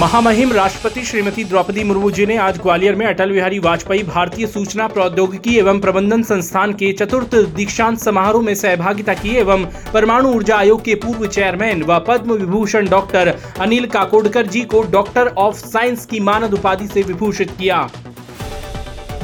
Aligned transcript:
महामहिम 0.00 0.52
राष्ट्रपति 0.52 1.02
श्रीमती 1.04 1.44
द्रौपदी 1.44 1.84
मुर्मू 1.84 2.10
जी 2.10 2.24
ने 2.26 2.36
आज 2.38 2.58
ग्वालियर 2.62 2.94
में 2.96 3.04
अटल 3.06 3.30
बिहारी 3.32 3.58
वाजपेयी 3.58 4.02
भारतीय 4.02 4.46
सूचना 4.46 4.86
प्रौद्योगिकी 4.88 5.56
एवं 5.58 5.80
प्रबंधन 5.80 6.22
संस्थान 6.22 6.72
के 6.72 6.92
चतुर्थ 6.92 7.34
दीक्षांत 7.56 7.98
समारोह 7.98 8.42
में 8.42 8.54
सहभागिता 8.54 9.14
की 9.14 9.34
एवं 9.36 9.64
परमाणु 9.94 10.28
ऊर्जा 10.34 10.56
आयोग 10.56 10.84
के 10.84 10.94
पूर्व 11.04 11.26
चेयरमैन 11.26 11.82
व 11.82 11.98
पद्म 12.08 12.34
विभूषण 12.34 12.88
डॉक्टर 12.88 13.34
अनिल 13.60 13.86
काकोडकर 13.88 14.46
जी 14.46 14.60
को 14.66 14.82
डॉक्टर 14.92 15.34
ऑफ़ 15.38 15.56
साइंस 15.58 16.06
की 16.06 16.20
मानद 16.20 16.54
उपाधि 16.54 16.86
से 16.86 17.02
विभूषित 17.02 17.50
किया। 17.58 17.88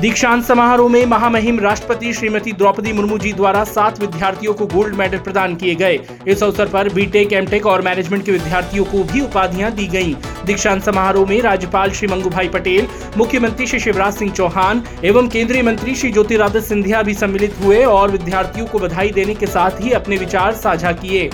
दीक्षांत 0.05 0.43
समारोह 0.45 0.89
में 0.91 1.05
महामहिम 1.07 1.59
राष्ट्रपति 1.61 2.13
श्रीमती 2.13 2.53
द्रौपदी 2.53 2.93
मुर्मू 2.93 3.17
जी 3.19 3.33
द्वारा 3.33 3.63
सात 3.65 4.01
विद्यार्थियों 4.01 4.53
को 4.55 4.67
गोल्ड 4.67 4.95
मेडल 4.95 5.19
प्रदान 5.19 5.55
किए 5.57 5.75
गए 5.75 5.99
इस 6.29 6.43
अवसर 6.43 6.69
पर 6.69 6.93
बीटेक, 6.95 7.33
एमटेक 7.33 7.67
और 7.67 7.83
मैनेजमेंट 7.83 8.25
के 8.25 8.33
विद्यार्थियों 8.33 8.85
को 8.85 9.03
भी 9.05 9.21
उपाधियाँ 9.21 9.71
दी 9.73 9.87
गईं। 9.87 10.15
दीक्षांत 10.47 10.83
समारोह 10.83 11.29
में 11.29 11.41
राज्यपाल 11.43 11.91
श्री 11.91 12.09
मंगू 12.09 12.31
भाई 12.31 12.49
पटेल, 12.49 12.89
मुख्यमंत्री 13.17 13.67
श्री 13.67 13.81
शिवराज 13.81 14.15
सिंह 14.15 14.33
चौहान 14.33 14.85
एवं 15.05 15.29
केंद्रीय 15.29 15.63
मंत्री 15.63 15.95
श्री 15.95 16.13
ज्योतिरादित्य 16.13 16.67
सिंधिया 16.69 17.03
भी 17.03 17.15
सम्मिलित 17.15 17.57
हुए 17.65 17.83
और 17.87 18.11
विद्यार्थियों 18.11 18.67
को 18.67 18.79
बधाई 18.79 19.11
देने 19.11 19.35
के 19.35 19.47
साथ 19.47 19.81
ही 19.81 19.93
अपने 19.93 20.17
विचार 20.17 20.55
साझा 20.55 20.93
किए 20.93 21.31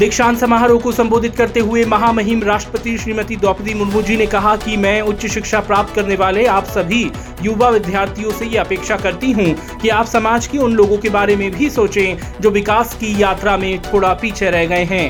दीक्षांत 0.00 0.38
समारोह 0.38 0.80
को 0.80 0.90
संबोधित 0.92 1.34
करते 1.36 1.60
हुए 1.60 1.84
महामहिम 1.84 2.42
राष्ट्रपति 2.42 2.96
श्रीमती 2.98 3.36
द्रौपदी 3.36 3.74
मुर्मू 3.74 4.02
जी 4.02 4.16
ने 4.16 4.26
कहा 4.26 4.54
कि 4.56 4.76
मैं 4.76 5.00
उच्च 5.02 5.26
शिक्षा 5.26 5.60
प्राप्त 5.60 5.94
करने 5.94 6.16
वाले 6.16 6.44
आप 6.48 6.66
सभी 6.66 7.02
युवा 7.42 7.68
विद्यार्थियों 7.68 8.30
से 8.30 8.46
ये 8.46 8.58
अपेक्षा 8.58 8.96
करती 8.96 9.32
हूँ 9.32 9.54
कि 9.82 9.88
आप 9.88 10.06
समाज 10.06 10.46
के 10.46 10.58
उन 10.58 10.74
लोगों 10.74 10.98
के 10.98 11.08
बारे 11.08 11.36
में 11.36 11.50
भी 11.50 11.70
सोचें 11.70 12.40
जो 12.40 12.50
विकास 12.50 12.94
की 12.94 13.14
यात्रा 13.22 13.56
में 13.56 13.82
थोड़ा 13.82 14.14
पीछे 14.14 14.50
रह 14.50 14.66
गए 14.66 14.84
हैं। 14.84 15.08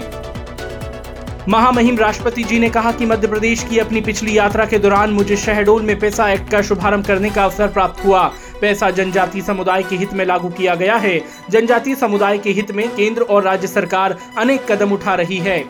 महामहिम 1.49 1.99
राष्ट्रपति 1.99 2.43
जी 2.45 2.59
ने 2.59 2.69
कहा 2.71 2.93
कि 2.93 3.07
मध्य 3.07 3.29
प्रदेश 3.29 3.63
की 3.65 3.79
अपनी 3.79 4.01
पिछली 4.01 4.37
यात्रा 4.39 4.65
के 4.65 4.79
दौरान 4.79 5.11
मुझे 5.11 5.37
शहडोल 5.37 5.83
में 5.83 5.99
पैसा 5.99 6.31
एक्ट 6.31 6.51
का 6.51 6.63
शुभारंभ 6.63 7.07
करने 7.07 7.31
का 7.31 7.45
अवसर 7.45 7.69
प्राप्त 7.69 8.05
हुआ। 8.05 8.31
पैसा 8.61 8.91
जनजातीय 8.91 9.43
समुदाय 9.43 9.83
के 9.83 9.97
हित 9.97 10.13
में 10.13 10.25
लागू 10.27 10.49
किया 10.49 10.75
गया 10.75 10.97
है। 10.97 11.21
जनजातीय 11.51 11.95
समुदाय 11.95 12.39
के 12.39 12.51
हित 12.51 12.71
में 12.71 12.89
केंद्र 12.89 13.23
और 13.23 13.43
राज्य 13.43 13.67
सरकार 13.67 14.17
अनेक 14.39 14.73
कदम 14.73 14.93
उठा 14.93 15.15
रही 15.15 15.39
है। 15.39 15.65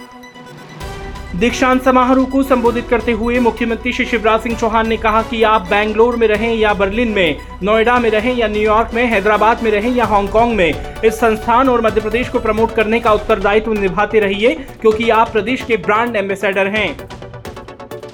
दीक्षांत 1.36 1.83
समारोह 1.83 2.24
को 2.27 2.42
संबोधित 2.42 2.88
करते 2.88 3.12
हुए 3.12 3.38
मुख्यमंत्री 3.38 3.92
श्री 3.92 4.05
शिवराज 4.05 4.41
सिंह 4.41 4.56
चौहान 4.56 4.88
ने 4.88 4.96
कहा 4.96 5.22
कि 5.22 5.42
आप 5.42 5.68
बैंगलोर 5.70 6.16
में 6.16 6.27
रहें 6.28 6.55
या 6.55 6.72
बर्लिन 6.74 7.08
में, 7.08 7.36
नोएडा 7.62 7.98
में 7.98 8.11
रहें 8.11 8.34
या 8.34 8.48
न्यूयॉर्क 8.48 8.91
में, 8.94 9.05
हैदराबाद 9.05 9.62
में 9.62 9.70
रहें 9.70 9.91
या 9.91 10.05
हांगकांग 10.05 10.55
में, 10.55 11.00
इस 11.05 11.14
संस्थान 11.14 11.68
और 11.68 11.80
मध्य 11.80 12.00
प्रदेश 12.00 12.28
को 12.28 12.38
प्रमोट 12.38 12.74
करने 12.74 13.00
का 13.00 13.12
उत्तरदायित्व 13.12 13.72
निभाते 13.72 14.20
रहिए, 14.20 14.55
क्योंकि 14.80 15.11
आप 15.11 15.33
प्रदेश 15.33 15.62
के 15.62 15.77
ब्रांड 15.77 16.16
एम्बेसडर 16.16 16.66
हैं। 16.66 17.20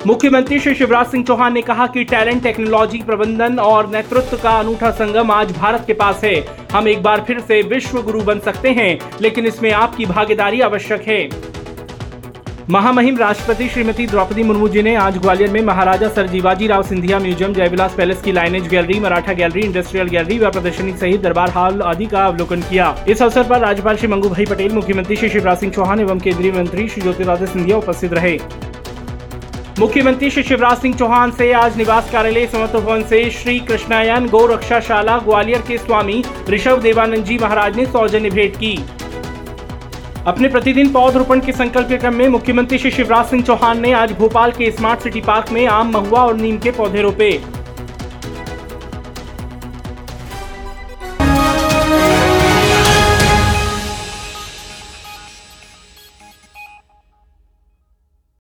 मुख्यमंत्री 0.07 0.59
श्री 0.61 0.75
शिवराज 0.75 1.07
सिंह 1.07 1.23
चौहान 1.25 1.53
ने 1.53 1.61
कहा 1.63 1.87
कि 1.87 2.03
टैलेंट, 2.05 2.43
टेक्नोलॉजी, 2.43 2.99
प्रबंधन 2.99 3.59
और 3.59 3.89
नेतृत्व 3.91 4.37
का 4.43 4.51
अनूठा 4.51 4.91
संगम 4.91 5.31
आज 5.31 5.51
भारत 5.53 5.85
के 5.87 5.93
पास 5.93 6.21
है। 6.25 6.35
हम 6.73 6.89
एक 6.89 7.03
बार 7.03 7.21
फिर 7.27 7.41
से 7.41 7.61
विश्व 7.65 8.01
गुरु 8.03 8.21
बन 8.21 8.39
सकते 8.41 8.71
हैं, 8.71 8.99
लेकिन 9.21 9.47
इसमें 9.47 9.71
आपकी 9.73 10.07
भागीदारी 10.07 10.61
आवश्यक 10.61 11.03
है। 11.03 11.29
महामहिम 12.71 13.17
राष्ट्रपति 13.19 13.69
श्रीमती 13.69 14.07
द्रौपदी 14.07 14.43
मुर्मू 14.43 14.69
जी 14.69 14.83
ने 14.83 14.95
आज 14.97 15.19
ग्वालियर 15.19 15.51
में 15.51 15.61
Maharaja 15.63 16.09
sir 16.09 16.27
Jiwaji 16.27 16.67
Rao 16.67 16.83
Scindia 16.85 17.19
museum, 17.19 17.53
Jaivilas 17.53 17.95
palace 17.97 18.23
की 18.23 18.33
lineage 18.33 18.69
gallery, 18.69 19.01
Maratha 19.01 19.33
gallery, 19.33 19.61
industrial 19.61 20.09
gallery 20.09 20.39
व 20.39 20.51
प्रदर्शनी 20.51 20.93
सहित 20.95 21.23
दरबार 21.23 21.51
हॉल 21.51 21.83
आदि 21.85 22.07
का 22.07 22.25
अवलोकन 22.27 22.63
किया। 22.63 22.95
इस 23.09 23.23
अवसर 23.23 23.49
पर 23.49 23.61
राज्यपाल 23.61 23.97
श्री 23.97 24.09
मंगू 24.09 24.29
भाई 24.29 24.47
पटेल, 24.47 24.73
मुख्यमंत्री 24.73 25.17
श्री 25.17 25.29
शिवराज 25.29 25.59
सिंह 25.59 25.73
चौहान 25.73 26.01
एवं 26.01 26.21
केंद्रीय 26.21 26.53
मंत्री 26.53 26.89
श्री 26.89 27.03
ज्योतिरादित्य 27.03 27.53
सिंधिया 27.53 27.77
उपस्थित 27.77 28.13
रहे। 28.13 28.39
मुख्यमंत्री 29.79 30.29
श्री 30.31 30.43
शिवराज 30.43 30.79
सिंह 30.79 30.95
चौहान 30.97 31.31
से 31.31 31.51
आज 31.53 31.77
निवास 31.77 32.11
कार्यालय 32.11 32.47
समर्थ 32.47 32.73
भवन 32.73 33.03
से 33.07 33.19
श्री 33.31 33.59
कृष्णायन 33.61 34.27
गौ 34.27 34.45
रक्षाशाला 34.47 35.17
ग्वालियर 35.19 35.63
के 35.69 35.77
स्वामी 35.79 36.23
ऋषभ 36.51 36.81
देवानंद 36.83 37.25
जी 37.25 37.37
महाराज 37.39 37.77
ने 37.77 37.85
सौजन्य 37.87 38.31
भेंट 38.31 38.57
की। 38.57 38.75
अपने 40.27 40.49
प्रतिदिन 40.49 40.93
पौधरोपण 40.93 41.41
के 41.41 41.53
संकल्प 41.53 41.89
के 41.89 41.97
क्रम 41.97 42.15
में 42.15 42.29
मुख्यमंत्री 42.29 42.79
श्री 42.79 42.91
शिवराज 42.91 43.27
सिंह 43.27 43.43
चौहान 43.43 43.81
ने 43.81 43.93
आज 43.93 44.13
भोपाल 44.13 44.53
के 44.53 44.71
स्मार्ट 44.71 45.01
सिटी 45.01 45.21
पार्क 45.21 45.53
में 45.53 45.67
आम 45.67 45.93
महुआ 45.93 46.25
और 46.25 46.37
नीम 46.37 46.59
के 46.59 46.71
पौधे 46.71 47.03
रोपे। 47.03 47.31